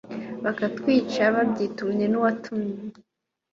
bakatwica 0.43 1.21
babyitumye 1.35 2.05
nuwatumye 2.11 2.73